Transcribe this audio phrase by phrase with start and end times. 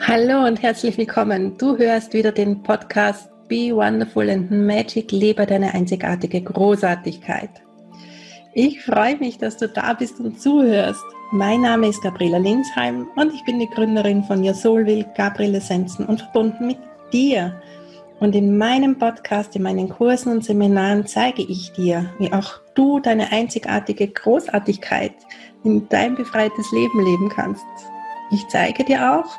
[0.00, 1.56] Hallo und herzlich willkommen.
[1.58, 7.50] Du hörst wieder den Podcast Be Wonderful and Magic, lebe deine einzigartige Großartigkeit.
[8.54, 11.04] Ich freue mich, dass du da bist und zuhörst.
[11.30, 15.54] Mein Name ist Gabriela Linsheim und ich bin die Gründerin von Your Soul Will Gabriel
[15.54, 16.78] Essenzen und verbunden mit
[17.12, 17.60] dir.
[18.18, 23.00] Und in meinem Podcast, in meinen Kursen und Seminaren zeige ich dir, wie auch du
[23.00, 25.14] deine einzigartige Großartigkeit
[25.64, 27.64] in dein befreites Leben leben kannst.
[28.30, 29.36] Ich zeige dir auch,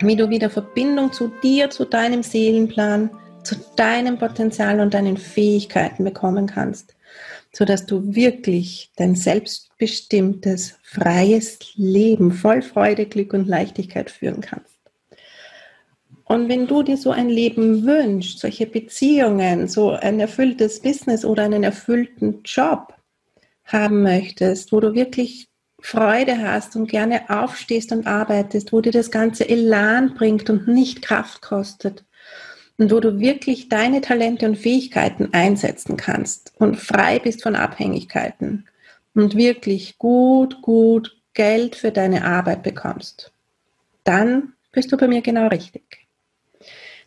[0.00, 3.10] wie du wieder Verbindung zu dir, zu deinem Seelenplan,
[3.42, 6.94] zu deinem Potenzial und deinen Fähigkeiten bekommen kannst,
[7.52, 14.67] sodass du wirklich dein selbstbestimmtes, freies Leben voll Freude, Glück und Leichtigkeit führen kannst.
[16.28, 21.44] Und wenn du dir so ein Leben wünschst, solche Beziehungen, so ein erfülltes Business oder
[21.44, 22.92] einen erfüllten Job
[23.64, 25.48] haben möchtest, wo du wirklich
[25.80, 31.00] Freude hast und gerne aufstehst und arbeitest, wo dir das ganze Elan bringt und nicht
[31.00, 32.04] Kraft kostet
[32.76, 38.68] und wo du wirklich deine Talente und Fähigkeiten einsetzen kannst und frei bist von Abhängigkeiten
[39.14, 43.32] und wirklich gut, gut Geld für deine Arbeit bekommst,
[44.04, 45.97] dann bist du bei mir genau richtig.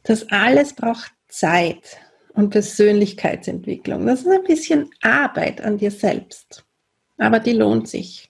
[0.04, 1.98] Das alles braucht Zeit
[2.34, 4.06] und Persönlichkeitsentwicklung.
[4.06, 6.66] Das ist ein bisschen Arbeit an dir selbst,
[7.18, 8.30] aber die lohnt sich.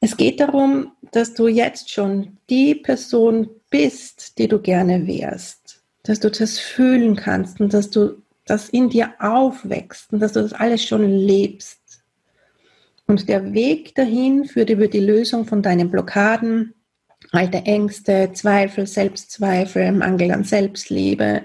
[0.00, 6.20] Es geht darum, dass du jetzt schon die Person bist, die du gerne wärst, dass
[6.20, 10.52] du das fühlen kannst und dass du das in dir aufwächst und dass du das
[10.52, 11.80] alles schon lebst.
[13.08, 16.74] Und der Weg dahin führt über die Lösung von deinen Blockaden,
[17.32, 21.42] alte Ängste, Zweifel, Selbstzweifel, Mangel an Selbstliebe,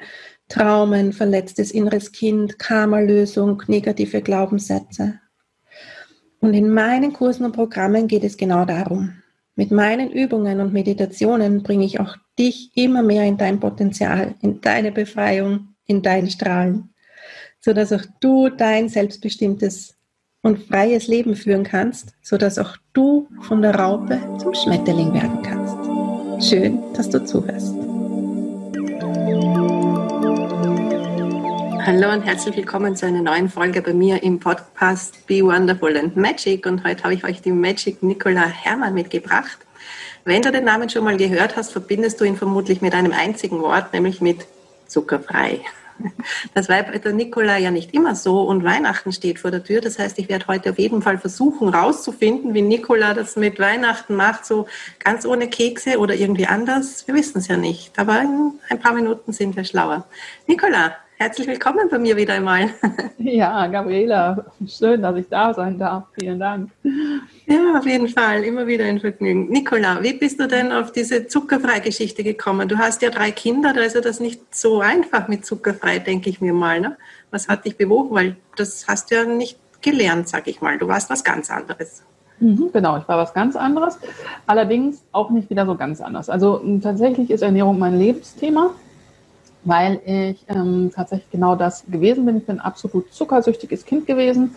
[0.47, 5.19] Traumen, verletztes inneres Kind, Karma-Lösung, negative Glaubenssätze.
[6.39, 9.13] Und in meinen Kursen und Programmen geht es genau darum.
[9.55, 14.59] Mit meinen Übungen und Meditationen bringe ich auch dich immer mehr in dein Potenzial, in
[14.59, 16.93] deine Befreiung, in dein Strahlen,
[17.59, 19.95] sodass auch du dein selbstbestimmtes
[20.43, 26.49] und freies Leben führen kannst, sodass auch du von der Raupe zum Schmetterling werden kannst.
[26.49, 27.75] Schön, dass du zuhörst.
[31.83, 36.15] Hallo und herzlich willkommen zu einer neuen Folge bei mir im Podcast Be Wonderful and
[36.15, 36.65] Magic.
[36.65, 39.59] Und heute habe ich euch die Magic Nicola Hermann mitgebracht.
[40.23, 43.61] Wenn du den Namen schon mal gehört hast, verbindest du ihn vermutlich mit einem einzigen
[43.61, 44.45] Wort, nämlich mit
[44.87, 45.61] zuckerfrei.
[46.53, 49.81] Das bei der Nicola ja nicht immer so und Weihnachten steht vor der Tür.
[49.81, 54.15] Das heißt, ich werde heute auf jeden Fall versuchen rauszufinden, wie Nicola das mit Weihnachten
[54.15, 54.67] macht, so
[54.99, 57.07] ganz ohne Kekse oder irgendwie anders.
[57.07, 60.05] Wir wissen es ja nicht, aber in ein paar Minuten sind wir schlauer.
[60.47, 62.71] Nicola, Herzlich willkommen bei mir wieder einmal.
[63.19, 66.05] Ja, Gabriela, schön, dass ich da sein darf.
[66.19, 66.71] Vielen Dank.
[67.45, 69.47] Ja, auf jeden Fall, immer wieder ein Vergnügen.
[69.49, 72.67] Nicola, wie bist du denn auf diese Zuckerfrei-Geschichte gekommen?
[72.67, 76.31] Du hast ja drei Kinder, da ist ja das nicht so einfach mit Zuckerfrei, denke
[76.31, 76.79] ich mir mal.
[76.79, 76.97] Ne?
[77.29, 78.15] Was hat dich bewogen?
[78.15, 80.79] Weil das hast du ja nicht gelernt, sag ich mal.
[80.79, 82.01] Du warst was ganz anderes.
[82.39, 83.99] Mhm, genau, ich war was ganz anderes.
[84.47, 86.27] Allerdings auch nicht wieder so ganz anders.
[86.31, 88.71] Also tatsächlich ist Ernährung mein Lebensthema
[89.63, 92.37] weil ich ähm, tatsächlich genau das gewesen bin.
[92.37, 94.55] Ich bin ein absolut zuckersüchtiges Kind gewesen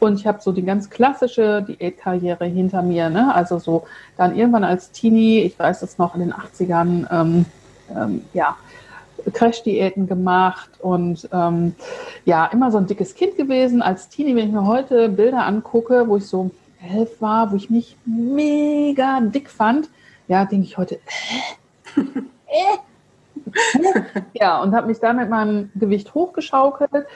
[0.00, 3.10] und ich habe so die ganz klassische Diätkarriere hinter mir.
[3.10, 3.32] Ne?
[3.34, 3.84] Also so
[4.16, 7.46] dann irgendwann als Teenie, ich weiß es noch in den 80ern, ähm,
[7.94, 8.56] ähm, ja,
[9.32, 11.74] Crash-Diäten gemacht und ähm,
[12.24, 13.82] ja, immer so ein dickes Kind gewesen.
[13.82, 16.50] Als Teenie, wenn ich mir heute Bilder angucke, wo ich so
[16.90, 19.90] elf war, wo ich mich mega dick fand,
[20.28, 22.78] ja, denke ich heute, äh, äh,
[24.34, 27.06] ja, und habe mich dann mit meinem Gewicht hochgeschaukelt.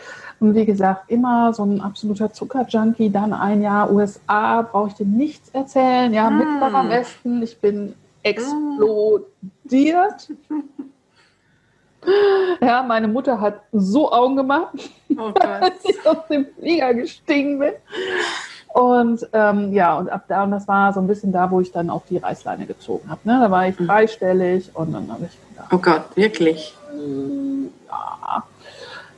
[0.40, 3.10] Und wie gesagt, immer so ein absoluter Zuckerjunkie.
[3.10, 6.12] Dann ein Jahr USA, brauche ich dir nichts erzählen.
[6.12, 6.38] Ja, mm.
[6.38, 9.28] Mittlerer Westen, ich bin explodiert.
[12.60, 14.74] Ja, meine Mutter hat so Augen gemacht,
[15.16, 17.72] oh als ich aus dem Flieger gestiegen bin.
[18.74, 21.71] Und ähm, ja, und ab da, und das war so ein bisschen da, wo ich
[21.71, 23.21] dann auch die Reißleine gezogen habe.
[23.22, 23.38] Ne?
[23.41, 25.72] Da war ich dreistellig und dann habe ich gedacht.
[25.72, 26.76] Oh Gott, wirklich?
[27.88, 28.42] Ja.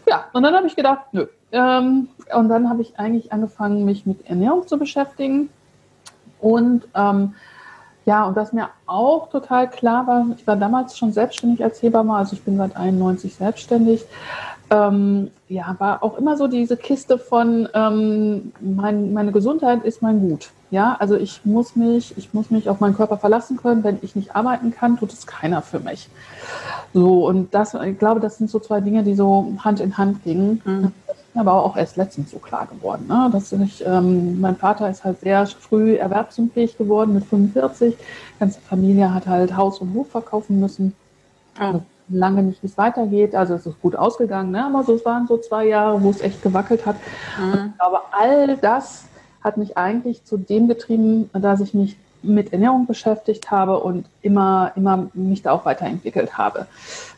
[0.06, 1.26] Ja, und dann habe ich gedacht, nö.
[1.52, 5.48] Ähm, und dann habe ich eigentlich angefangen, mich mit Ernährung zu beschäftigen.
[6.38, 7.34] Und ähm,
[8.06, 12.14] ja, und das mir auch total klar war, ich war damals schon selbstständig als Hebamme,
[12.14, 14.06] also ich bin seit 91 selbstständig
[14.70, 20.20] ähm, ja, war auch immer so diese Kiste von ähm, mein, meine Gesundheit ist mein
[20.20, 20.50] Gut.
[20.72, 23.84] Ja, also ich muss mich, ich muss mich auf meinen Körper verlassen können.
[23.84, 26.08] Wenn ich nicht arbeiten kann, tut es keiner für mich.
[26.92, 30.24] So, und das, ich glaube, das sind so zwei Dinge, die so Hand in Hand
[30.24, 30.60] gingen.
[30.64, 30.92] Mhm.
[31.38, 33.06] Aber auch erst letztens so klar geworden.
[33.08, 33.28] Ne?
[33.32, 37.96] Dass ich, ähm, mein Vater ist halt sehr früh erwerbsunfähig geworden mit 45.
[37.96, 40.94] Die ganze Familie hat halt Haus und Hof verkaufen müssen.
[41.60, 41.80] Oh.
[42.08, 43.34] Lange nicht, wie es weitergeht.
[43.34, 44.64] Also es ist gut ausgegangen, ne?
[44.64, 46.96] aber so, es waren so zwei Jahre, wo es echt gewackelt hat.
[47.38, 47.72] Mhm.
[47.78, 49.04] Aber all das
[49.42, 54.72] hat mich eigentlich zu dem getrieben, dass ich mich mit Ernährung beschäftigt habe und immer,
[54.76, 56.66] immer mich da auch weiterentwickelt habe.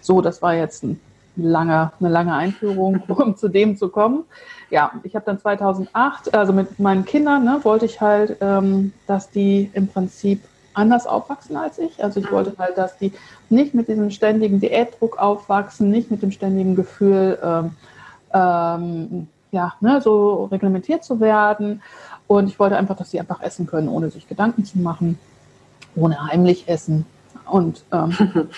[0.01, 1.01] So, das war jetzt ein
[1.39, 4.25] lange, eine lange Einführung, um zu dem zu kommen.
[4.71, 9.31] Ja, ich habe dann 2008, also mit meinen Kindern, ne, wollte ich halt, ähm, dass
[9.31, 10.43] die im Prinzip
[10.75, 12.03] anders aufwachsen als ich.
[12.03, 12.35] Also ich mhm.
[12.35, 13.13] wollte halt, dass die
[13.49, 17.71] nicht mit diesem ständigen Diätdruck aufwachsen, nicht mit dem ständigen Gefühl, ähm,
[18.33, 21.83] ähm, ja, ne, so reglementiert zu werden.
[22.27, 25.19] Und ich wollte einfach, dass sie einfach essen können, ohne sich Gedanken zu machen,
[25.97, 27.07] ohne heimlich essen.
[27.51, 28.15] Und ähm,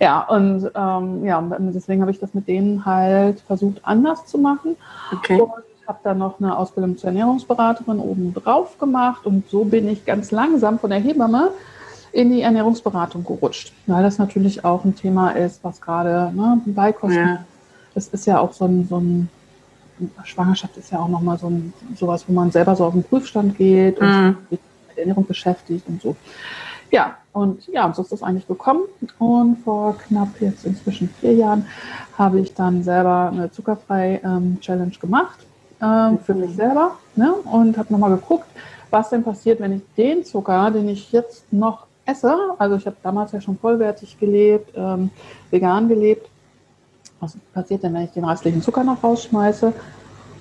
[0.00, 4.76] Ja, und ähm, ja, deswegen habe ich das mit denen halt versucht anders zu machen.
[5.12, 5.40] Okay.
[5.40, 5.50] Und
[5.86, 10.30] habe dann noch eine Ausbildung zur Ernährungsberaterin oben drauf gemacht und so bin ich ganz
[10.30, 11.52] langsam von der Hebamme
[12.12, 17.18] in die Ernährungsberatung gerutscht, weil das natürlich auch ein Thema ist, was gerade ne, Beikosten,
[17.18, 17.44] ja.
[17.94, 19.28] das ist ja auch so ein, so ein
[20.24, 23.56] Schwangerschaft ist ja auch nochmal so ein, sowas, wo man selber so auf den Prüfstand
[23.56, 24.36] geht und mhm.
[24.50, 26.16] sich mit Ernährung beschäftigt und so.
[26.90, 28.84] Ja, und ja, so ist das eigentlich gekommen.
[29.18, 31.66] Und vor knapp jetzt inzwischen vier Jahren
[32.16, 35.38] habe ich dann selber eine Zuckerfrei-Challenge ähm, gemacht
[35.82, 37.34] ähm, für mich selber ne?
[37.34, 38.46] und habe nochmal geguckt,
[38.88, 42.96] was denn passiert, wenn ich den Zucker, den ich jetzt noch esse, also ich habe
[43.02, 45.10] damals ja schon vollwertig gelebt, ähm,
[45.50, 46.30] vegan gelebt,
[47.20, 49.74] was passiert denn, wenn ich den restlichen Zucker noch rausschmeiße?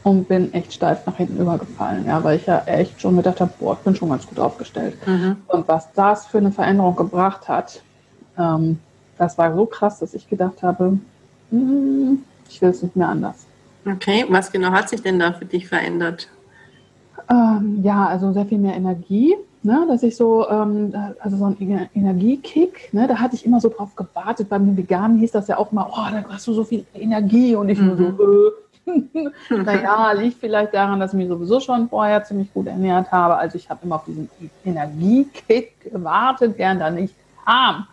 [0.06, 3.52] Und bin echt steif nach hinten übergefallen, ja, weil ich ja echt schon gedacht habe,
[3.60, 4.96] boah, ich bin schon ganz gut aufgestellt.
[5.08, 5.38] Mhm.
[5.48, 7.82] Und was das für eine Veränderung gebracht hat,
[8.38, 8.78] ähm,
[9.18, 11.00] das war so krass, dass ich gedacht habe,
[11.50, 12.18] mm,
[12.48, 13.48] ich will es nicht mehr anders.
[13.84, 16.30] Okay, was genau hat sich denn da für dich verändert?
[17.28, 21.90] Ähm, ja, also sehr viel mehr Energie, ne, dass ich so, ähm, also so ein
[21.96, 24.50] Energiekick, ne, da hatte ich immer so drauf gewartet.
[24.50, 27.70] Beim Veganen hieß das ja auch mal, oh, da hast du so viel Energie und
[27.70, 27.88] ich mhm.
[27.88, 28.52] nur so, äh,
[29.50, 33.36] naja, liegt vielleicht daran, dass ich mich sowieso schon vorher ziemlich gut ernährt habe.
[33.36, 34.30] Also ich habe immer auf diesen
[34.64, 37.16] Energiekick gewartet, gern dann nicht
[37.46, 37.88] kam.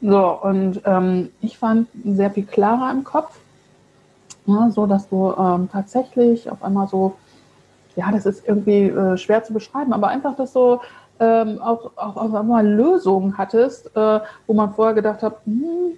[0.00, 3.36] So, und ähm, ich fand sehr viel klarer im Kopf.
[4.46, 7.16] Ja, so dass du ähm, tatsächlich auf einmal so,
[7.96, 10.78] ja, das ist irgendwie äh, schwer zu beschreiben, aber einfach, dass du
[11.18, 15.96] ähm, auch, auch auf einmal Lösungen hattest, äh, wo man vorher gedacht hat, hm,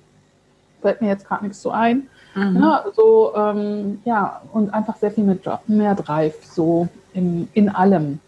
[0.80, 2.08] fällt mir jetzt gerade nichts so ein.
[2.34, 2.56] Mhm.
[2.56, 8.20] Ja, so, ähm, ja, und einfach sehr viel mit, mehr Drive, so im, in allem.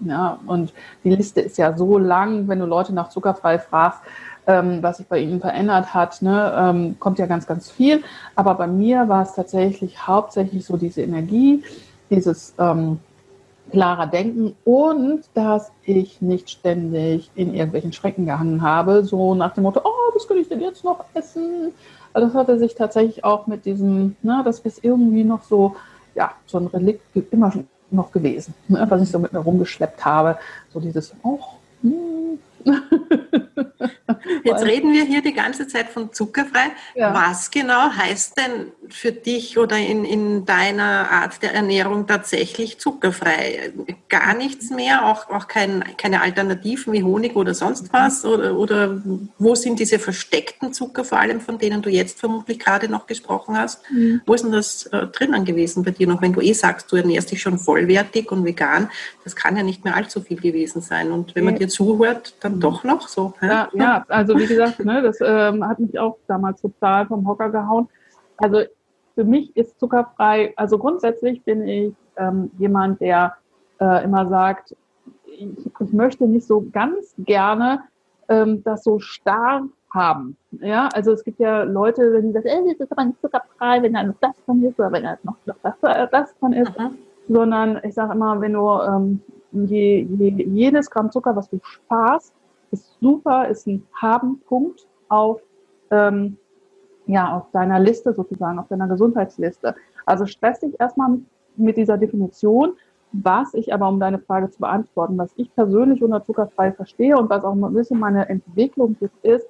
[0.00, 0.72] Ja, und
[1.04, 4.00] die Liste ist ja so lang, wenn du Leute nach zuckerfrei fragst,
[4.46, 8.02] ähm, was sich bei ihnen verändert hat, ne, ähm, kommt ja ganz, ganz viel.
[8.34, 11.62] Aber bei mir war es tatsächlich hauptsächlich so diese Energie,
[12.10, 12.98] dieses ähm,
[13.70, 19.62] klarer Denken und dass ich nicht ständig in irgendwelchen Schrecken gehangen habe, so nach dem
[19.62, 21.72] Motto, oh, was könnte ich denn jetzt noch essen?
[22.12, 25.76] Also das hatte sich tatsächlich auch mit diesem, ne, das ist irgendwie noch so,
[26.14, 27.52] ja, so ein Relikt immer
[27.90, 30.38] noch gewesen, ne, was ich so mit mir rumgeschleppt habe.
[30.72, 31.38] So dieses, oh,
[31.82, 32.38] hm,
[34.44, 36.72] Jetzt reden wir hier die ganze Zeit von zuckerfrei.
[36.94, 37.14] Ja.
[37.14, 43.72] Was genau heißt denn für dich oder in, in deiner Art der Ernährung tatsächlich zuckerfrei?
[44.08, 48.24] Gar nichts mehr, auch, auch kein, keine Alternativen wie Honig oder sonst was?
[48.24, 49.02] Oder, oder
[49.38, 53.56] wo sind diese versteckten Zucker vor allem, von denen du jetzt vermutlich gerade noch gesprochen
[53.56, 53.90] hast?
[53.90, 54.22] Mhm.
[54.26, 56.96] Wo ist denn das äh, drinnen gewesen bei dir noch, wenn du eh sagst, du
[56.96, 58.90] ernährst dich schon vollwertig und vegan?
[59.24, 61.12] Das kann ja nicht mehr allzu viel gewesen sein.
[61.12, 63.34] Und wenn man dir zuhört, dann doch noch so.
[63.40, 67.50] Ja, ja also wie gesagt, ne, das ähm, hat mich auch damals total vom Hocker
[67.50, 67.88] gehauen.
[68.36, 68.62] Also
[69.14, 73.34] für mich ist zuckerfrei, also grundsätzlich bin ich ähm, jemand, der
[73.80, 74.74] äh, immer sagt,
[75.26, 75.48] ich,
[75.80, 77.82] ich, möchte nicht so ganz gerne
[78.28, 80.36] ähm, das so starr haben.
[80.52, 83.82] Ja, also es gibt ja Leute, wenn die sagen, ey, das ist aber nicht zuckerfrei,
[83.82, 85.74] wenn da noch das von ist oder wenn da noch, noch das,
[86.10, 86.98] das von ist, mhm.
[87.28, 89.20] sondern ich sage immer, wenn du ähm,
[89.52, 92.34] je, je, jedes Gramm Zucker, was du sparst,
[92.72, 95.40] ist super, ist ein Haben-Punkt auf,
[95.90, 96.36] ähm,
[97.06, 99.74] ja, auf deiner Liste sozusagen, auf deiner Gesundheitsliste.
[100.06, 101.18] Also stress dich erstmal
[101.56, 102.74] mit dieser Definition,
[103.12, 107.28] was ich aber, um deine Frage zu beantworten, was ich persönlich unter zuckerfrei verstehe und
[107.28, 109.46] was auch ein bisschen meine Entwicklung jetzt ist,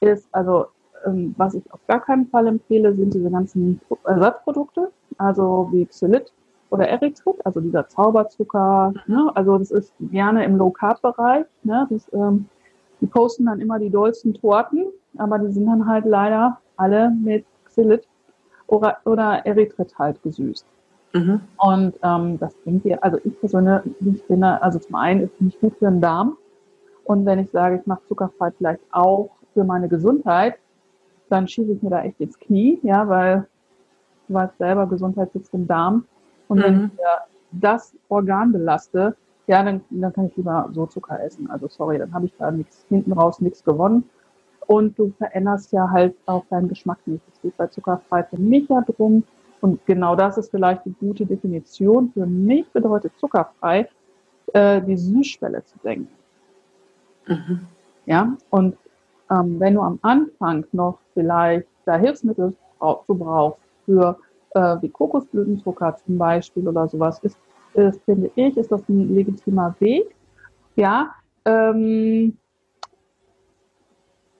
[0.00, 0.66] ist, also
[1.06, 6.32] ähm, was ich auf gar keinen Fall empfehle, sind diese ganzen Ersatzprodukte, also wie Xylit
[6.70, 8.92] oder Erythrit, also dieser Zauberzucker.
[9.06, 9.30] Ne?
[9.34, 11.46] Also das ist gerne im Low-Carb-Bereich.
[11.62, 11.86] Ne?
[11.90, 12.46] Das ähm,
[13.00, 14.86] die posten dann immer die dollsten Torten,
[15.18, 18.06] aber die sind dann halt leider alle mit Xylit.
[18.66, 20.66] oder, oder Erythritol gesüßt.
[21.14, 21.40] Mhm.
[21.58, 25.60] Und ähm, das bringt dir, also ich persönlich finde, also zum einen ist es nicht
[25.60, 26.36] gut für den Darm.
[27.04, 30.56] Und wenn ich sage, ich mache zuckerfrei vielleicht auch für meine Gesundheit,
[31.28, 33.46] dann schieße ich mir da echt ins Knie, ja, weil
[34.28, 36.04] du weißt selber, Gesundheit sitzt im Darm.
[36.48, 36.62] Und mhm.
[36.62, 36.90] wenn ich
[37.52, 41.50] das Organ belaste, ja, dann, dann kann ich lieber so Zucker essen.
[41.50, 44.04] Also sorry, dann habe ich da nichts hinten raus nichts gewonnen.
[44.66, 47.22] Und du veränderst ja halt auch deinen Geschmack nicht.
[47.30, 49.24] Es geht bei zuckerfrei für mich ja drum.
[49.60, 52.10] Und genau das ist vielleicht die gute Definition.
[52.12, 53.88] Für mich bedeutet zuckerfrei,
[54.52, 56.08] äh, die Süßschwelle zu senken.
[57.26, 57.66] Mhm.
[58.06, 58.76] Ja, und
[59.30, 64.18] ähm, wenn du am Anfang noch vielleicht da Hilfsmittel zu brauchst für
[64.54, 67.38] äh, wie Kokosblütenzucker zum Beispiel oder sowas, ist,
[67.74, 70.14] ist, finde ich, ist das ein legitimer Weg.
[70.76, 71.14] Ja,
[71.44, 72.36] ähm,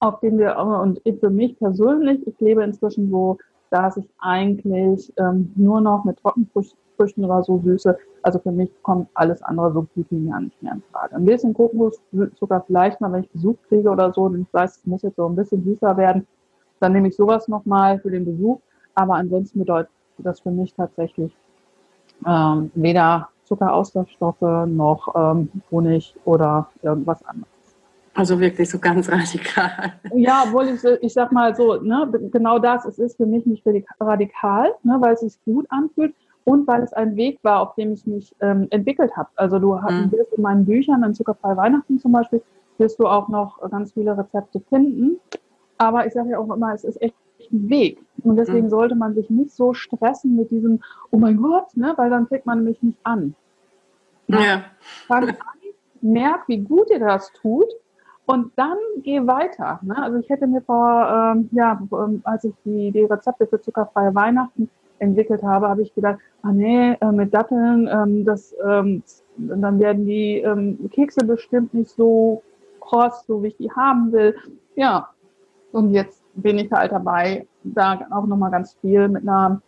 [0.01, 3.39] auf den wir, und für mich persönlich, ich lebe inzwischen so,
[3.71, 7.97] dass ich eigentlich ähm, nur noch mit Trockenfrüchten oder so süße.
[8.23, 11.17] Also für mich kommt alles andere so gut wie gar nicht mehr in Frage.
[11.17, 14.87] Ein bisschen Kokoszucker vielleicht mal, wenn ich Besuch kriege oder so, und ich weiß, es
[14.87, 16.27] muss jetzt so ein bisschen süßer werden,
[16.81, 18.61] dann nehme ich sowas nochmal für den Besuch.
[18.95, 21.35] Aber ansonsten bedeutet das für mich tatsächlich
[22.27, 27.49] ähm, weder Zuckeraustauschstoffe noch ähm, Honig oder irgendwas anderes.
[28.15, 29.95] Also wirklich so ganz radikal.
[30.15, 33.65] Ja, obwohl ich, ich sag mal so, ne, genau das, es ist für mich nicht
[34.01, 36.15] radikal, ne, weil es sich gut anfühlt
[36.45, 39.31] und weil es ein Weg war, auf dem ich mich ähm, entwickelt habe.
[39.37, 40.13] Also du mhm.
[40.13, 42.43] wirst in meinen Büchern, in Zuckerfrei Weihnachten zum Beispiel,
[42.79, 45.19] wirst du auch noch ganz viele Rezepte finden.
[45.79, 47.15] Aber ich sage ja auch immer, es ist echt
[47.53, 47.99] ein Weg.
[48.23, 48.71] Und deswegen mhm.
[48.71, 52.47] sollte man sich nicht so stressen mit diesem, oh mein Gott, ne, weil dann fängt
[52.47, 53.35] man nämlich nicht an.
[54.29, 54.65] Ja.
[55.07, 55.37] Fang an,
[56.01, 57.69] merk, wie gut dir das tut
[58.27, 59.81] und dann geh weiter.
[59.83, 59.97] Ne?
[59.97, 64.15] Also ich hätte mir vor, ähm, ja, ähm, als ich die, die Rezepte für zuckerfreie
[64.15, 69.03] Weihnachten entwickelt habe, habe ich gedacht, ah nee, äh, mit Datteln, ähm, das, ähm,
[69.37, 72.43] dann werden die ähm, Kekse bestimmt nicht so
[72.81, 74.37] kross, so wie ich die haben will.
[74.77, 75.11] Ja,
[75.73, 79.61] und jetzt bin ich halt dabei, da auch nochmal ganz viel mit einer,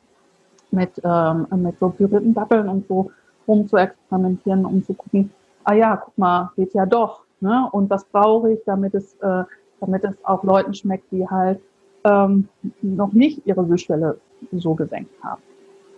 [0.70, 3.10] mit, ähm, mit so pürierten Datteln und so
[3.46, 5.30] rum zu experimentieren, um zu gucken,
[5.64, 7.24] ah ja, guck mal, geht ja doch.
[7.40, 7.68] Ne?
[7.72, 9.44] Und was brauche ich, damit es, äh,
[9.80, 11.60] damit es auch Leuten schmeckt, die halt
[12.04, 12.48] ähm,
[12.82, 14.18] noch nicht ihre Süßschwelle
[14.52, 15.42] so gesenkt haben.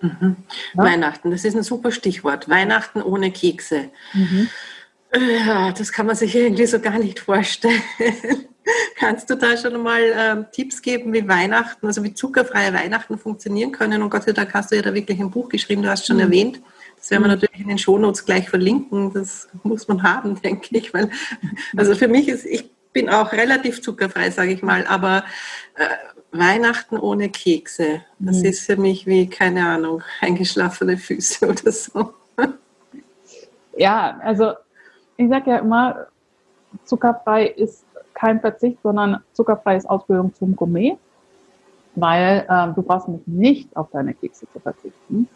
[0.00, 0.36] Mhm.
[0.74, 0.84] Ja?
[0.84, 2.48] Weihnachten, das ist ein super Stichwort.
[2.48, 3.90] Weihnachten ohne Kekse.
[4.14, 4.48] Mhm.
[5.46, 7.80] Ja, das kann man sich irgendwie so gar nicht vorstellen.
[8.96, 13.72] Kannst du da schon mal ähm, Tipps geben, wie Weihnachten, also wie zuckerfreie Weihnachten funktionieren
[13.72, 14.02] können?
[14.02, 16.16] Und Gott sei Dank hast du ja da wirklich ein Buch geschrieben, du hast schon
[16.16, 16.22] mhm.
[16.22, 16.60] erwähnt.
[16.96, 17.34] Das werden wir mhm.
[17.34, 19.12] natürlich in den Shownotes gleich verlinken.
[19.12, 20.92] Das muss man haben, denke ich.
[20.92, 21.10] Weil,
[21.76, 25.24] also für mich ist, ich bin auch relativ zuckerfrei, sage ich mal, aber
[25.76, 25.86] äh,
[26.30, 28.44] Weihnachten ohne Kekse, das mhm.
[28.44, 32.14] ist für mich wie, keine Ahnung, eingeschlafene Füße oder so.
[33.76, 34.54] Ja, also
[35.16, 36.08] ich sage ja immer,
[36.84, 37.84] zuckerfrei ist
[38.18, 40.96] kein Verzicht, sondern zuckerfrei ist Ausbildung zum Gourmet,
[41.94, 45.28] weil äh, du brauchst mich nicht auf deine Kekse zu verzichten.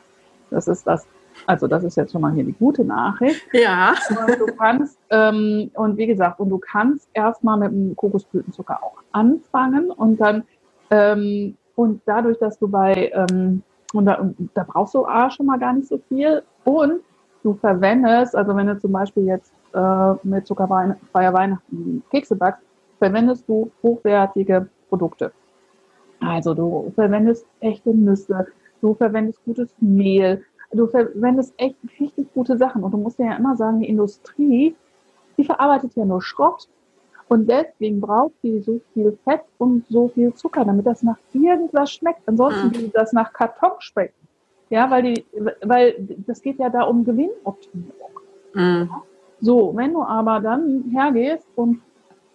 [0.50, 1.06] Das ist das
[1.46, 3.42] also das ist jetzt schon mal hier die gute Nachricht.
[3.52, 3.94] Ja.
[4.10, 8.98] Und du kannst, ähm, und wie gesagt, und du kannst erstmal mit dem Kokosblütenzucker auch
[9.12, 10.44] anfangen und dann,
[10.90, 13.62] ähm, und dadurch, dass du bei, ähm,
[13.92, 17.00] und da, und da brauchst du A schon mal gar nicht so viel und
[17.42, 22.62] du verwendest, also wenn du zum Beispiel jetzt äh, mit zuckerfreier Weihnachten Kekse backst,
[23.02, 25.32] verwendest du hochwertige Produkte.
[26.20, 28.46] Also du verwendest echte Nüsse,
[28.80, 32.84] du verwendest gutes Mehl, du verwendest echt richtig gute Sachen.
[32.84, 34.76] Und du musst ja immer sagen, die Industrie,
[35.36, 36.68] die verarbeitet ja nur Schrott.
[37.26, 41.90] Und deswegen braucht die so viel Fett und so viel Zucker, damit das nach irgendwas
[41.90, 42.20] schmeckt.
[42.26, 42.74] Ansonsten mhm.
[42.76, 44.28] würde das nach Karton schmecken.
[44.70, 45.24] Ja, weil die,
[45.64, 45.96] weil
[46.28, 48.12] das geht ja da um Gewinnoptimierung.
[48.54, 48.90] Mhm.
[49.40, 51.80] So, wenn du aber dann hergehst und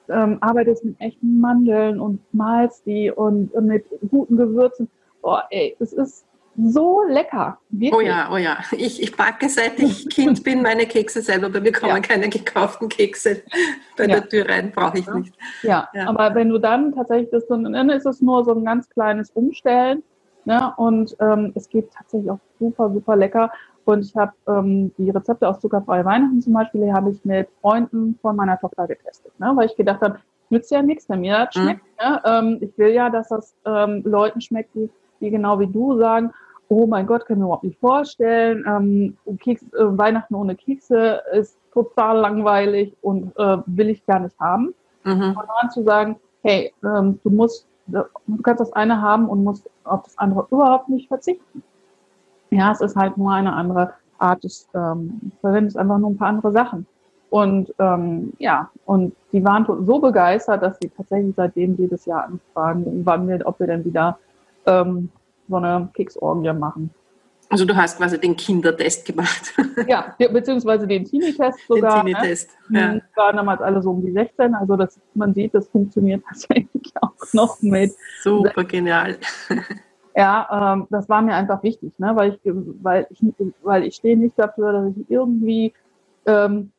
[0.10, 4.90] ähm, arbeitest mit echten Mandeln und malst die und mit guten Gewürzen,
[5.22, 6.26] boah, ey, es ist
[6.58, 7.60] so lecker.
[7.70, 7.94] Wirklich.
[7.94, 8.58] Oh ja, oh ja.
[8.72, 11.50] Ich, ich backe seit ich Kind bin meine Kekse selber.
[11.50, 12.00] Bei mir kommen ja.
[12.00, 13.44] keine gekauften Kekse
[13.96, 14.16] bei ja.
[14.20, 15.34] der Tür rein, brauche ich nicht.
[15.62, 15.88] Ja.
[15.94, 16.08] ja.
[16.08, 20.04] aber wenn du dann tatsächlich das, dann ist es nur so ein ganz kleines Umstellen.
[20.46, 20.74] Ne?
[20.78, 23.52] Und ähm, es geht tatsächlich auch super, super lecker.
[23.88, 27.48] Und ich habe ähm, die Rezepte aus zuckerfreie Weihnachten zum Beispiel, die habe ich mit
[27.62, 29.32] Freunden von meiner Tochter getestet.
[29.40, 29.52] Ne?
[29.56, 31.62] Weil ich gedacht habe, nützt ja nichts, wenn mir das mhm.
[31.62, 31.82] schmeckt.
[31.82, 32.10] Mhm.
[32.10, 32.22] Ne?
[32.26, 34.90] Ähm, ich will ja, dass das ähm, Leuten schmeckt, die,
[35.22, 36.34] die genau wie du sagen,
[36.68, 38.66] oh mein Gott, können wir überhaupt nicht vorstellen.
[38.68, 44.38] Ähm, Keks, äh, Weihnachten ohne Kekse ist total langweilig und äh, will ich gar nicht
[44.38, 44.76] haben.
[45.06, 45.30] Mhm.
[45.30, 48.04] Und dann zu sagen, hey, ähm, du musst du
[48.44, 51.64] kannst das eine haben und musst auf das andere überhaupt nicht verzichten.
[52.50, 56.30] Ja, es ist halt nur eine andere Art des, ähm, verwendest einfach nur ein paar
[56.30, 56.86] andere Sachen.
[57.30, 63.02] Und ähm, ja, und die waren so begeistert, dass sie tatsächlich seitdem jedes Jahr anfragen,
[63.04, 64.18] wann wir, ob wir denn wieder
[64.66, 65.10] ähm,
[65.50, 66.90] so eine Keksorgie machen.
[67.50, 69.54] Also du hast quasi den Kindertest gemacht.
[69.88, 72.04] Ja, beziehungsweise den Teenie-Test sogar.
[72.04, 72.80] Den Teenie-Test, ne?
[72.80, 72.94] ja.
[72.96, 76.92] Die waren damals alle so um die 16, also das, man sieht, das funktioniert tatsächlich
[77.00, 77.94] auch noch mit.
[78.24, 79.18] Super genial.
[80.18, 82.12] Ja, ähm, das war mir einfach wichtig, ne?
[82.16, 83.22] weil ich, weil ich,
[83.62, 85.74] weil ich stehe nicht dafür, dass ich irgendwie
[86.26, 86.72] ähm,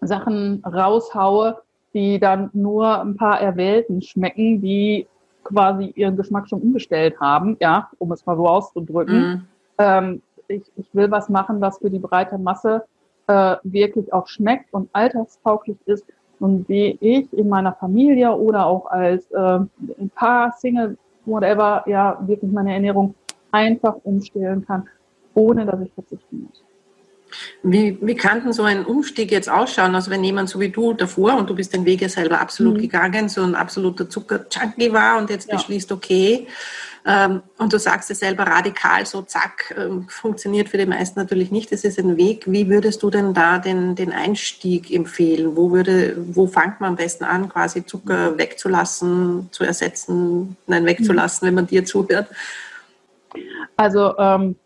[0.00, 1.60] Sachen raushaue,
[1.92, 5.06] die dann nur ein paar Erwählten schmecken, die
[5.44, 9.18] quasi ihren Geschmack schon umgestellt haben, ja, um es mal so auszudrücken.
[9.18, 9.46] Mhm.
[9.76, 12.84] Ähm, ich, ich will was machen, was für die breite Masse
[13.26, 16.06] äh, wirklich auch schmeckt und alltagstauglich ist
[16.40, 19.58] und wie ich in meiner Familie oder auch als äh,
[19.98, 23.14] ein Paar, Single, whatever, ja, wirklich meine Ernährung
[23.50, 24.88] einfach umstellen kann,
[25.34, 26.64] ohne dass ich verzichten muss.
[27.62, 29.94] Wie, wie kann denn so ein Umstieg jetzt ausschauen?
[29.94, 32.76] Also wenn jemand so wie du davor, und du bist den Weg ja selber absolut
[32.76, 32.82] mhm.
[32.82, 35.56] gegangen, so ein absoluter Zucker-Junkie war und jetzt ja.
[35.56, 36.46] beschließt, okay,
[37.06, 41.50] ähm, und du sagst es selber radikal, so zack, ähm, funktioniert für die meisten natürlich
[41.50, 41.70] nicht.
[41.70, 42.44] Das ist ein Weg.
[42.46, 45.54] Wie würdest du denn da den, den Einstieg empfehlen?
[45.54, 48.38] Wo, würde, wo fängt man am besten an, quasi Zucker mhm.
[48.38, 51.48] wegzulassen, zu ersetzen, nein, wegzulassen, mhm.
[51.48, 52.28] wenn man dir zuhört?
[53.76, 54.56] Also, ähm,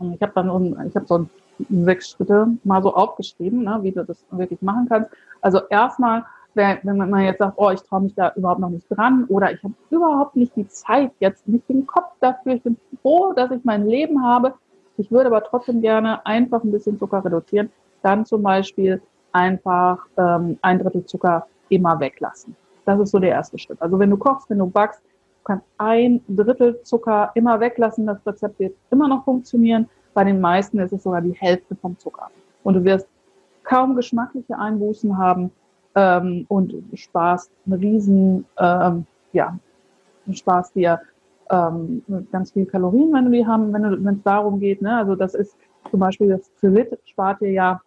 [0.00, 1.30] ich habe dann ich hab so ein
[1.68, 5.10] sechs Schritte mal so aufgeschrieben, ne, wie du das wirklich machen kannst.
[5.40, 6.24] Also erstmal,
[6.54, 9.62] wenn, man jetzt sagt, oh, ich traue mich da überhaupt noch nicht dran oder ich
[9.62, 13.64] habe überhaupt nicht die Zeit, jetzt nicht den Kopf dafür, ich bin froh, dass ich
[13.64, 14.54] mein Leben habe,
[14.96, 17.70] ich würde aber trotzdem gerne einfach ein bisschen Zucker reduzieren,
[18.02, 19.00] dann zum Beispiel
[19.32, 22.56] einfach ähm, ein Drittel Zucker immer weglassen.
[22.84, 23.80] Das ist so der erste Schritt.
[23.80, 28.18] Also wenn du kochst, wenn du backst, du kannst ein Drittel Zucker immer weglassen, das
[28.26, 29.88] Rezept wird immer noch funktionieren.
[30.14, 32.30] Bei den meisten ist es sogar die Hälfte vom Zucker.
[32.64, 33.08] Und du wirst
[33.64, 35.50] kaum geschmackliche Einbußen haben
[35.94, 39.58] ähm, und sparst einen riesen, ähm, ja,
[40.32, 41.00] sparst dir
[41.50, 42.02] ähm,
[42.32, 44.82] ganz viel Kalorien, wenn du die haben, wenn es darum geht.
[44.82, 44.96] Ne?
[44.96, 45.56] Also das ist
[45.90, 47.80] zum Beispiel das Xylit spart dir ja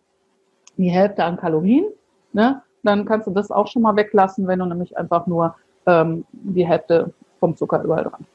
[0.78, 1.86] die Hälfte an Kalorien.
[2.34, 2.62] Ne?
[2.84, 6.66] Dann kannst du das auch schon mal weglassen, wenn du nämlich einfach nur ähm, die
[6.66, 8.26] Hälfte vom Zucker überall dran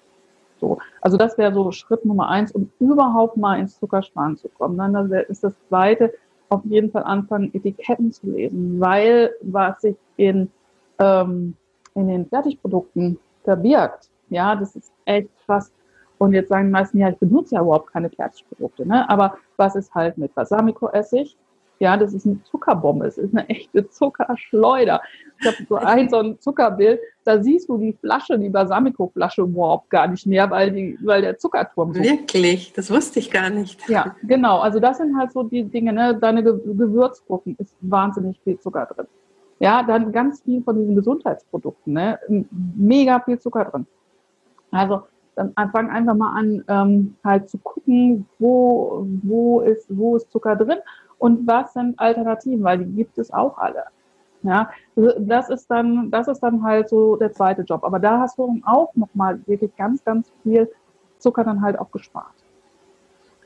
[0.61, 0.79] so.
[1.01, 4.79] Also das wäre so Schritt Nummer eins, um überhaupt mal ins Zuckersparen zu kommen.
[4.79, 6.13] Dann ist das zweite,
[6.49, 10.51] auf jeden Fall anfangen, Etiketten zu lesen, weil was sich in,
[10.99, 11.57] ähm,
[11.95, 15.73] in den Fertigprodukten verbirgt, ja, das ist echt krass.
[16.19, 19.09] Und jetzt sagen die meisten, ja, ich benutze ja überhaupt keine Fertigprodukte, ne?
[19.09, 21.37] Aber was ist halt mit Balsamico-Essig?
[21.79, 23.07] Ja, das ist eine Zuckerbombe.
[23.07, 25.03] Es ist eine echte Zuckerschleuder.
[25.41, 29.91] Ich habe so ein, so ein Zuckerbild, da siehst du die Flasche, die Balsamico-Flasche überhaupt
[29.91, 32.73] gar nicht mehr, weil, die, weil der Zuckerturm so Wirklich?
[32.73, 33.87] Das wusste ich gar nicht.
[33.89, 34.61] Ja, genau.
[34.61, 36.17] Also das sind halt so die Dinge, ne?
[36.19, 39.07] Deine Ge Gewürzgruppen ist wahnsinnig viel Zucker drin.
[39.59, 42.19] Ja, dann ganz viel von diesen Gesundheitsprodukten, ne?
[42.77, 43.87] Mega viel Zucker drin.
[44.71, 45.03] Also
[45.35, 50.57] dann fang einfach mal an, ähm, halt zu gucken, wo, wo ist, wo ist Zucker
[50.57, 50.79] drin
[51.19, 53.85] und was sind Alternativen, weil die gibt es auch alle.
[54.43, 57.83] Ja, das ist dann, das ist dann halt so der zweite Job.
[57.85, 60.71] Aber da hast du auch nochmal wirklich ganz, ganz viel
[61.19, 62.33] Zucker dann halt auch gespart.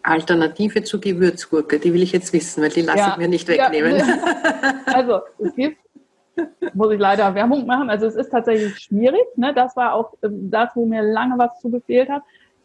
[0.02, 3.48] Alternative zur Gewürzgurke, die will ich jetzt wissen, weil die lasse ja, ich mir nicht
[3.48, 3.96] wegnehmen.
[3.96, 4.06] Ja.
[4.86, 5.78] Also es gibt,
[6.74, 9.24] muss ich leider Werbung machen, also es ist tatsächlich schwierig.
[9.36, 9.54] Ne?
[9.54, 12.22] Das war auch ähm, das, wo mir lange was zugefehlt hat.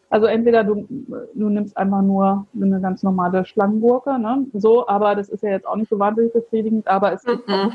[0.08, 0.86] Also entweder du,
[1.34, 4.46] du nimmst einfach nur eine ganz normale Schlangengurke, ne?
[4.54, 7.72] so, aber das ist ja jetzt auch nicht so wahnsinnig befriedigend, aber es gibt, mhm.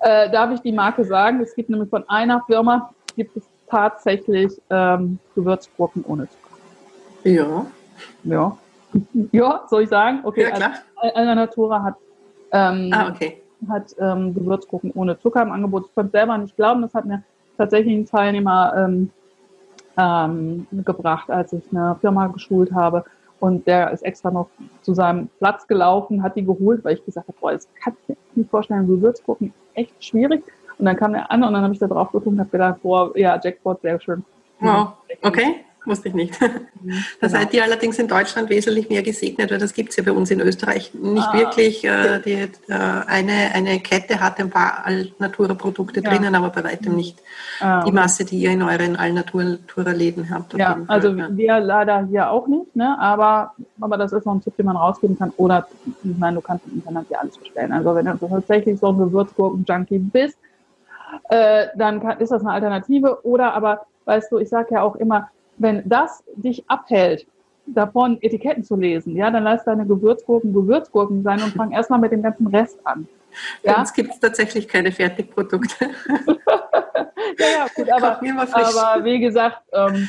[0.00, 4.52] äh, darf ich die Marke sagen, es gibt nämlich von einer Firma, gibt es tatsächlich
[4.70, 6.56] ähm, Gewürzgurken ohne Zucker.
[7.24, 7.66] Ja.
[8.24, 8.56] Ja.
[9.32, 10.20] ja, soll ich sagen?
[10.24, 10.72] Okay, ja, klar.
[10.96, 11.94] Also, Natura hat,
[12.52, 13.42] ähm, ah, okay.
[13.68, 15.86] hat ähm, Gewürzgurken ohne Zucker im Angebot.
[15.88, 17.22] Ich konnte selber nicht glauben, das hat mir
[17.58, 19.10] tatsächlich ein Teilnehmer ähm,
[19.98, 23.04] ähm, gebracht, als ich eine Firma geschult habe.
[23.40, 24.48] Und der ist extra noch
[24.82, 28.08] zu seinem Platz gelaufen, hat die geholt, weil ich gesagt habe, boah, das kann ich
[28.08, 30.42] mir nicht vorstellen, gucken, echt schwierig.
[30.78, 32.82] Und dann kam er an und dann habe ich da drauf geguckt und habe gedacht,
[32.82, 34.24] boah, ja, Jackpot, sehr schön.
[34.60, 36.40] Wow, okay wusste ich nicht.
[36.40, 40.04] Mhm, da seid ihr allerdings in Deutschland wesentlich mehr gesegnet, weil das gibt es ja
[40.04, 41.84] bei uns in Österreich nicht ah, wirklich.
[41.84, 46.10] Äh, die, äh, eine, eine Kette hat ein paar Alnatura-Produkte ja.
[46.10, 47.18] drinnen, aber bei weitem nicht
[47.60, 47.86] ah, okay.
[47.86, 50.54] die Masse, die ihr in euren Alnatura-Läden habt.
[50.54, 51.28] Ja, also ja.
[51.30, 52.96] wir leider hier auch nicht, ne?
[52.98, 55.32] aber, aber das ist noch ein Tipp, den man rausgeben kann.
[55.36, 55.66] Oder,
[56.04, 57.72] ich meine, du kannst im Internet ja alles bestellen.
[57.72, 60.38] Also wenn du tatsächlich so ein Gewürzgurken-Junkie bist,
[61.28, 63.24] äh, dann kann, ist das eine Alternative.
[63.24, 67.26] Oder aber, weißt du, ich sage ja auch immer, wenn das dich abhält,
[67.66, 72.12] davon Etiketten zu lesen, ja, dann lass deine Gewürzgurken Gewürzgurken sein und fang erstmal mit
[72.12, 73.06] dem ganzen Rest an.
[73.62, 73.82] Ja?
[73.82, 75.84] Bei gibt es tatsächlich keine Fertigprodukte.
[77.38, 80.08] ja, ja, gut, aber, aber wie gesagt, ähm,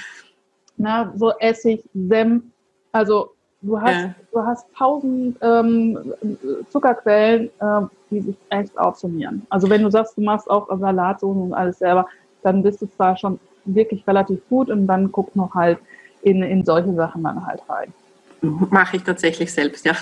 [0.77, 2.43] na, so Essig, Senf,
[2.91, 4.15] also du hast, ja.
[4.31, 6.13] du hast tausend ähm,
[6.69, 9.45] Zuckerquellen, äh, die sich echt aufsummieren.
[9.49, 12.07] Also wenn du sagst, du machst auch Salatsoßen und alles selber,
[12.41, 13.39] dann bist du zwar schon
[13.75, 15.79] wirklich relativ gut und dann guck noch halt
[16.21, 17.93] in, in solche Sachen dann halt rein.
[18.41, 19.93] Mache ich tatsächlich selbst, ja.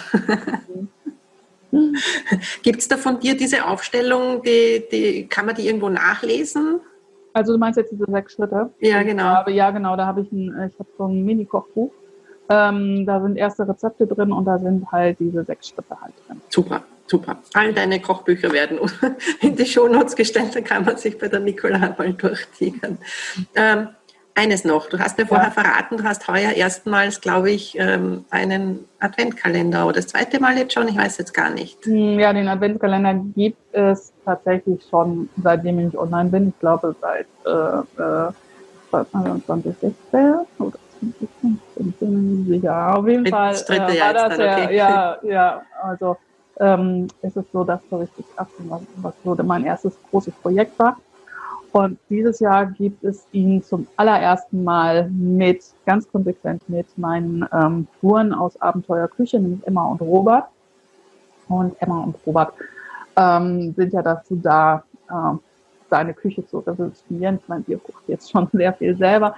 [2.64, 6.80] Gibt es da von dir diese Aufstellung, die, die, kann man die irgendwo nachlesen?
[7.34, 8.72] Also du meinst jetzt diese sechs Schritte?
[8.80, 9.24] Ja, genau.
[9.26, 11.92] Habe, ja, genau, da habe ich ein, ich habe so ein Mini-Kochbuch.
[12.50, 16.42] Ähm, da sind erste Rezepte drin und da sind halt diese sechs Schritte halt drin.
[16.50, 17.38] Super, super.
[17.54, 18.80] All deine Kochbücher werden
[19.42, 22.98] in die Shownotes gestellt, da kann man sich bei der Nicola mal durchtigern.
[23.56, 23.90] Ähm,
[24.38, 25.52] eines noch, du hast mir vorher ja.
[25.52, 30.74] verraten, du hast heuer erstmals, glaube ich, ähm, einen Adventkalender oder das zweite Mal jetzt
[30.74, 31.84] schon, ich weiß jetzt gar nicht.
[31.86, 36.50] Hm, ja, den Adventskalender gibt es tatsächlich schon, seitdem ich online bin.
[36.50, 38.32] Ich glaube, seit äh,
[38.92, 40.16] 2016 äh,
[40.60, 42.96] oder 2015, bin ich sicher.
[42.96, 44.76] Auf jeden Fall äh, war das ja, okay.
[44.76, 46.18] ja, ja, also
[46.60, 50.98] ähm, es ist so, dass so richtig was, was so mein erstes großes Projekt war.
[51.72, 57.88] Und dieses Jahr gibt es ihn zum allerersten Mal mit, ganz konsequent mit meinen ähm,
[58.00, 60.46] Touren aus Abenteuer Küche, nämlich Emma und Robert.
[61.50, 62.54] Und Emma und Robert
[63.16, 65.38] ähm, sind ja dazu da, äh,
[65.90, 67.40] seine Küche zu revolutionieren.
[67.42, 69.36] Ich meine, ihr kocht jetzt schon sehr viel selber.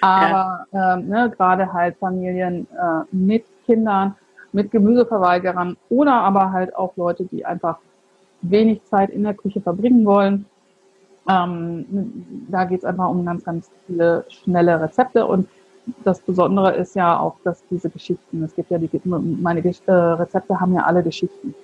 [0.00, 0.94] Aber ja.
[0.94, 4.14] ähm, ne, gerade halt Familien äh, mit Kindern,
[4.52, 7.78] mit Gemüseverweigerern oder aber halt auch Leute, die einfach
[8.40, 10.46] wenig Zeit in der Küche verbringen wollen
[11.28, 11.84] ähm,
[12.50, 15.48] da geht es einfach um ganz, ganz viele schnelle Rezepte und
[16.04, 20.58] das Besondere ist ja auch, dass diese Geschichten, es gibt ja die, meine äh, Rezepte
[20.58, 21.54] haben ja alle Geschichten.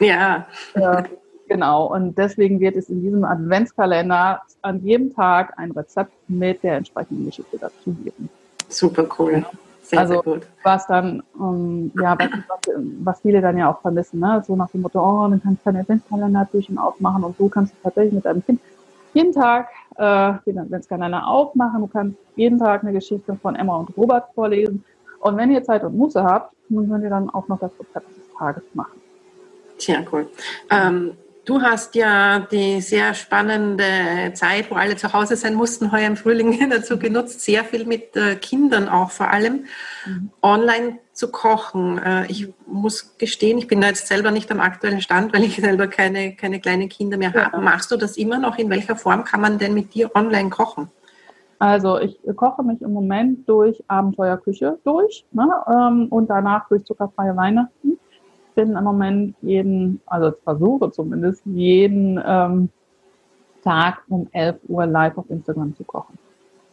[0.00, 0.46] Ja.
[0.74, 1.02] Äh,
[1.48, 1.92] genau.
[1.92, 7.26] Und deswegen wird es in diesem Adventskalender an jedem Tag ein Rezept mit der entsprechenden
[7.26, 8.30] Geschichte dazu geben.
[8.68, 9.44] Super cool.
[9.84, 10.46] Sehr, also, gut.
[10.62, 14.42] was dann, ähm, ja, was, was, viele dann ja auch vermissen, ne?
[14.46, 17.74] so nach dem Motto, oh, dann kannst du deinen Adventskalender Türchen aufmachen und so kannst
[17.74, 18.60] du tatsächlich mit deinem Kind
[19.12, 21.80] jeden Tag äh, den Adventskalender aufmachen.
[21.82, 24.84] Du kannst jeden Tag eine Geschichte von Emma und Robert vorlesen.
[25.20, 28.08] Und wenn ihr Zeit und Muße habt, dann könnt ihr dann auch noch das Rezept
[28.08, 29.00] des Tages machen.
[29.78, 30.26] Tja, cool.
[30.70, 31.12] Ähm,
[31.44, 33.84] Du hast ja die sehr spannende
[34.32, 38.16] Zeit, wo alle zu Hause sein mussten, heuer im Frühling dazu genutzt, sehr viel mit
[38.16, 39.66] äh, Kindern auch vor allem
[40.06, 40.30] mhm.
[40.40, 41.98] online zu kochen.
[41.98, 45.56] Äh, ich muss gestehen, ich bin da jetzt selber nicht am aktuellen Stand, weil ich
[45.56, 47.52] selber keine, keine kleinen Kinder mehr ja.
[47.52, 47.60] habe.
[47.62, 48.56] Machst du das immer noch?
[48.56, 50.90] In welcher Form kann man denn mit dir online kochen?
[51.58, 57.36] Also ich koche mich im Moment durch Abenteuerküche durch ne, ähm, und danach durch zuckerfreie
[57.36, 57.83] Weihnachten
[58.54, 62.68] bin im Moment jeden, also versuche zumindest, jeden ähm,
[63.62, 66.18] Tag um 11 Uhr live auf Instagram zu kochen.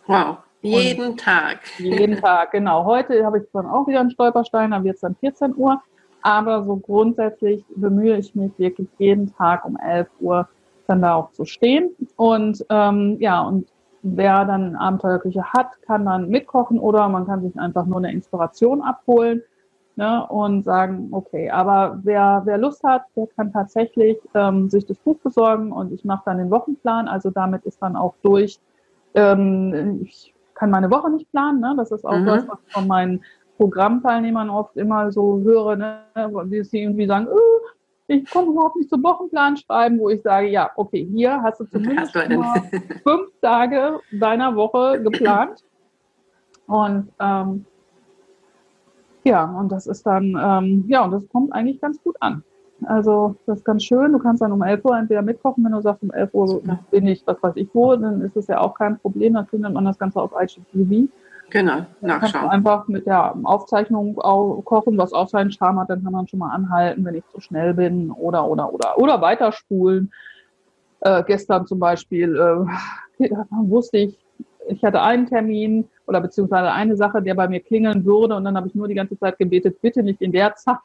[0.08, 1.60] Wow, jeden Und Tag.
[1.78, 2.86] Jeden Tag, genau.
[2.86, 5.82] Heute habe ich dann auch wieder einen Stolperstein, da wird es dann 14 Uhr.
[6.24, 10.48] Aber so grundsätzlich bemühe ich mich wirklich jeden Tag um 11 Uhr
[10.88, 11.90] dann da auch zu stehen.
[12.16, 13.68] Und ähm, ja, und
[14.04, 18.82] wer dann Abenteuerküche hat, kann dann mitkochen oder man kann sich einfach nur eine Inspiration
[18.82, 19.42] abholen
[20.02, 24.98] ne, und sagen, okay, aber wer, wer Lust hat, der kann tatsächlich ähm, sich das
[24.98, 27.08] Buch besorgen und ich mache dann den Wochenplan.
[27.08, 28.60] Also damit ist dann auch durch,
[29.14, 31.76] ähm, ich kann meine Woche nicht planen, ne?
[31.78, 32.26] das ist auch mhm.
[32.26, 33.24] das, was ich von meinen
[33.58, 36.00] Programmteilnehmern oft immer so höre, ne?
[36.46, 37.68] die sie irgendwie sagen, oh,
[38.08, 41.66] ich komme überhaupt nicht zum Wochenplan schreiben, wo ich sage, ja, okay, hier hast du
[41.66, 42.42] zumindest hast du
[43.04, 45.64] fünf Tage deiner Woche geplant.
[46.66, 47.66] Und ähm,
[49.24, 52.44] ja, und das ist dann, ähm, ja, und das kommt eigentlich ganz gut an.
[52.86, 54.12] Also das ist ganz schön.
[54.12, 57.08] Du kannst dann um 11 Uhr entweder mitkochen, wenn du sagst, um 11 Uhr bin
[57.08, 59.34] ich, was weiß ich wo, dann ist es ja auch kein Problem.
[59.36, 61.08] Dann findet man das Ganze auf IGTV.
[61.52, 62.50] Genau, nachschauen.
[62.50, 65.90] einfach mit der Aufzeichnung auch kochen, was auch seinen Charme hat.
[65.90, 69.22] Dann kann man schon mal anhalten, wenn ich zu schnell bin oder, oder, oder, oder
[69.22, 70.12] weiterspulen.
[71.02, 72.36] Äh, gestern zum Beispiel
[73.20, 74.18] äh, wusste ich,
[74.68, 78.56] ich hatte einen Termin oder beziehungsweise eine Sache, der bei mir klingeln würde und dann
[78.56, 80.78] habe ich nur die ganze Zeit gebetet, bitte nicht in der Zeit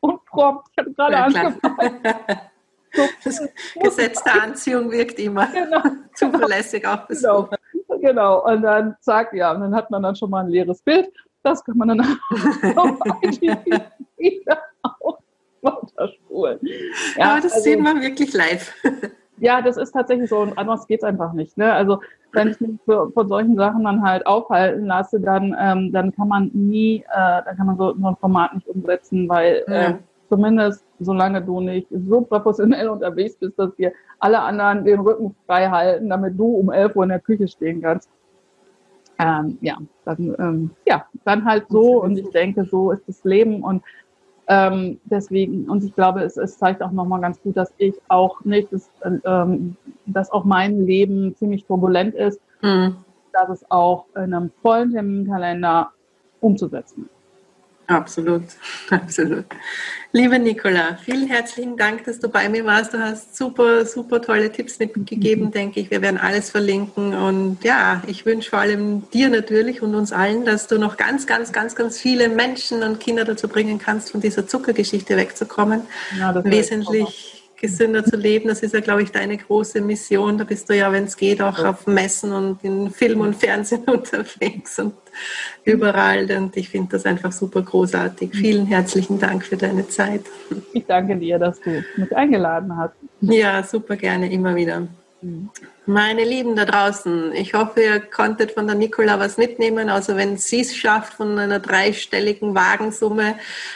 [0.00, 0.68] und prompt.
[0.72, 2.00] Ich hatte gerade ja, angefangen.
[2.92, 3.40] So, das
[3.80, 5.80] Gesetz der Anziehung wirkt immer genau.
[6.12, 7.48] zuverlässig auch bis genau.
[8.00, 8.44] genau.
[8.44, 11.08] Und dann zack, ja, und dann hat man dann schon mal ein leeres Bild.
[11.44, 12.00] Das kann man dann
[12.76, 12.98] auch
[15.62, 16.58] weiterspulen.
[17.16, 18.74] Ja, Aber das also, sieht man wirklich live.
[19.40, 21.56] Ja, das ist tatsächlich so und anders geht's einfach nicht.
[21.56, 21.72] Ne?
[21.72, 22.00] Also
[22.32, 26.28] wenn ich mich für, von solchen Sachen dann halt aufhalten lasse, dann, ähm, dann kann
[26.28, 29.72] man nie, äh, dann kann man so, so ein Format nicht umsetzen, weil mhm.
[29.72, 29.94] äh,
[30.28, 35.68] zumindest solange du nicht so professionell unterwegs bist, dass dir alle anderen den Rücken frei
[35.68, 38.10] halten, damit du um 11 Uhr in der Küche stehen kannst.
[39.18, 43.62] Ähm, ja, dann, ähm, ja, dann halt so und ich denke, so ist das Leben
[43.62, 43.82] und
[44.52, 48.44] ähm, deswegen, und ich glaube, es, es zeigt auch nochmal ganz gut, dass ich auch
[48.44, 48.90] nicht, dass,
[49.24, 52.96] ähm, dass auch mein Leben ziemlich turbulent ist, mhm.
[53.32, 55.92] dass es auch in einem vollen Terminkalender
[56.40, 57.19] umzusetzen ist.
[57.90, 58.44] Absolut,
[58.90, 59.46] absolut.
[60.12, 62.94] Liebe Nicola, vielen herzlichen Dank, dass du bei mir warst.
[62.94, 65.50] Du hast super, super tolle Tipps mitgegeben, mhm.
[65.50, 65.90] denke ich.
[65.90, 67.14] Wir werden alles verlinken.
[67.14, 71.26] Und ja, ich wünsche vor allem dir natürlich und uns allen, dass du noch ganz,
[71.26, 75.82] ganz, ganz, ganz viele Menschen und Kinder dazu bringen kannst, von dieser Zuckergeschichte wegzukommen.
[76.16, 78.48] Ja, Wesentlich gesünder zu leben.
[78.48, 80.38] Das ist ja, glaube ich, deine große Mission.
[80.38, 83.84] Da bist du ja, wenn es geht, auch auf Messen und in Film und Fernsehen
[83.86, 84.94] unterwegs und
[85.64, 86.30] überall.
[86.30, 88.30] Und ich finde das einfach super großartig.
[88.32, 90.22] Vielen herzlichen Dank für deine Zeit.
[90.72, 92.94] Ich danke dir, dass du mich eingeladen hast.
[93.20, 94.88] Ja, super gerne, immer wieder.
[95.90, 99.88] Meine Lieben da draußen, ich hoffe, ihr konntet von der Nicola was mitnehmen.
[99.88, 103.34] Also wenn sie es schafft, von einer dreistelligen Wagensumme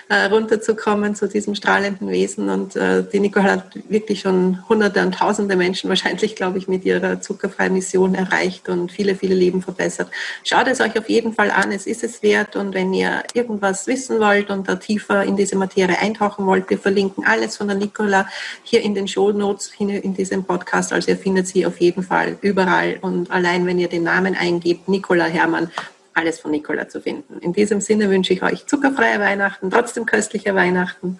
[0.08, 2.50] äh, runterzukommen zu diesem strahlenden Wesen.
[2.50, 6.84] Und äh, die Nicola hat wirklich schon hunderte und tausende Menschen wahrscheinlich, glaube ich, mit
[6.84, 10.08] ihrer zuckerfreien Mission erreicht und viele, viele Leben verbessert.
[10.44, 12.54] Schaut es euch auf jeden Fall an, es ist es wert.
[12.54, 16.78] Und wenn ihr irgendwas wissen wollt und da tiefer in diese Materie eintauchen wollt, wir
[16.78, 18.28] verlinken alles von der Nicola
[18.62, 20.92] hier in den Show Notes in diesem Podcast.
[20.92, 22.03] Also ihr findet sie auf jeden Fall
[22.40, 25.70] überall und allein wenn ihr den Namen eingebt, Nicola Hermann,
[26.14, 27.38] alles von Nicola zu finden.
[27.40, 31.18] In diesem Sinne wünsche ich euch zuckerfreie Weihnachten, trotzdem köstliche Weihnachten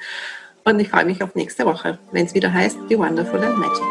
[0.64, 3.85] und ich freue mich auf nächste Woche, wenn es wieder heißt The Wonderful and Magic.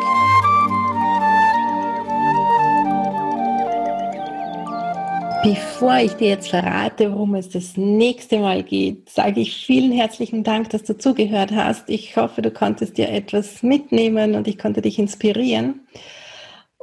[5.44, 10.46] Bevor ich dir jetzt verrate, worum es das nächste Mal geht, sage ich vielen herzlichen
[10.46, 11.90] Dank, dass du zugehört hast.
[11.90, 15.82] Ich hoffe, du konntest dir etwas mitnehmen und ich konnte dich inspirieren.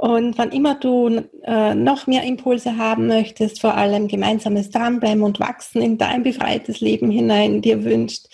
[0.01, 5.41] Und wann immer du äh, noch mehr Impulse haben möchtest, vor allem gemeinsames Dranbleiben und
[5.41, 8.25] Wachsen in dein befreites Leben hinein dir wünscht,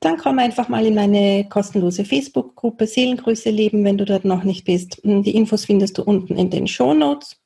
[0.00, 4.66] dann komm einfach mal in meine kostenlose Facebook-Gruppe Seelengrüße leben, wenn du dort noch nicht
[4.66, 5.00] bist.
[5.02, 7.40] Die Infos findest du unten in den Show Notes.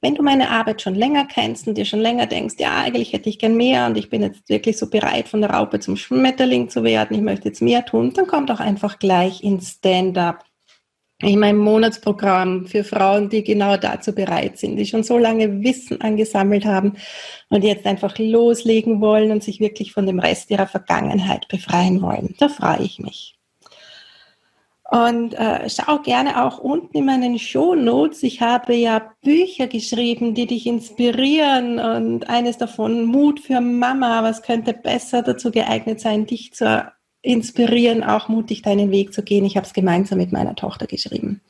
[0.00, 3.28] Wenn du meine Arbeit schon länger kennst und dir schon länger denkst, ja, eigentlich hätte
[3.28, 6.70] ich gern mehr und ich bin jetzt wirklich so bereit, von der Raupe zum Schmetterling
[6.70, 10.44] zu werden, ich möchte jetzt mehr tun, dann komm doch einfach gleich ins Stand-up
[11.22, 16.00] in meinem Monatsprogramm für Frauen, die genau dazu bereit sind, die schon so lange Wissen
[16.02, 16.94] angesammelt haben
[17.48, 22.34] und jetzt einfach loslegen wollen und sich wirklich von dem Rest ihrer Vergangenheit befreien wollen.
[22.38, 23.36] Da freue ich mich.
[24.88, 28.22] Und äh, schau gerne auch unten in meinen Show Notes.
[28.22, 34.22] Ich habe ja Bücher geschrieben, die dich inspirieren und eines davon Mut für Mama.
[34.22, 36.92] Was könnte besser dazu geeignet sein, dich zu
[37.26, 39.44] inspirieren, auch mutig deinen Weg zu gehen.
[39.44, 41.40] Ich habe es gemeinsam mit meiner Tochter geschrieben.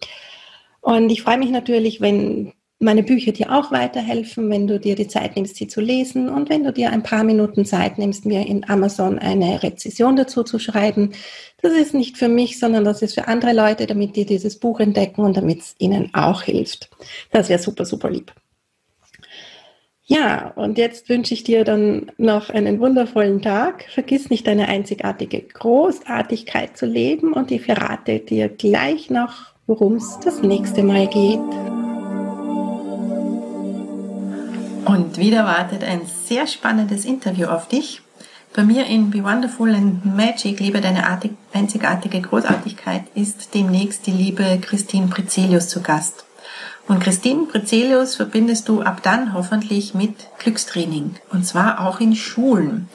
[0.81, 5.09] Und ich freue mich natürlich, wenn meine Bücher dir auch weiterhelfen, wenn du dir die
[5.09, 8.47] Zeit nimmst, sie zu lesen und wenn du dir ein paar Minuten Zeit nimmst, mir
[8.47, 11.13] in Amazon eine Rezession dazu zu schreiben.
[11.63, 14.81] Das ist nicht für mich, sondern das ist für andere Leute, damit die dieses Buch
[14.81, 16.91] entdecken und damit es ihnen auch hilft.
[17.31, 18.33] Das wäre super, super lieb.
[20.09, 23.87] Ja, und jetzt wünsche ich dir dann noch einen wundervollen Tag.
[23.93, 30.21] Vergiss nicht deine einzigartige Großartigkeit zu leben und ich verrate dir gleich noch, worum es
[30.21, 31.41] das nächste Mal geht.
[34.85, 38.01] Und wieder wartet ein sehr spannendes Interview auf dich.
[38.55, 41.03] Bei mir in Be Wonderful and Magic, liebe deine
[41.53, 46.26] einzigartige Großartigkeit, ist demnächst die liebe Christine Prezelius zu Gast.
[46.89, 51.17] Und Christine Prezelius verbindest du ab dann hoffentlich mit Glückstraining.
[51.33, 52.89] Und zwar auch in Schulen.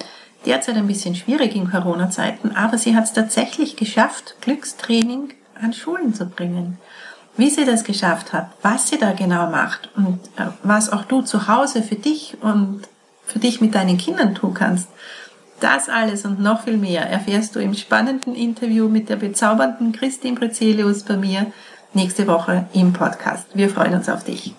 [0.45, 6.13] Derzeit ein bisschen schwierig in Corona-Zeiten, aber sie hat es tatsächlich geschafft, Glückstraining an Schulen
[6.13, 6.79] zu bringen.
[7.37, 11.21] Wie sie das geschafft hat, was sie da genau macht und äh, was auch du
[11.21, 12.81] zu Hause für dich und
[13.25, 14.89] für dich mit deinen Kindern tun kannst,
[15.61, 20.35] das alles und noch viel mehr erfährst du im spannenden Interview mit der bezaubernden Christine
[20.35, 21.45] Prezelius bei mir
[21.93, 23.45] nächste Woche im Podcast.
[23.53, 24.53] Wir freuen uns auf dich.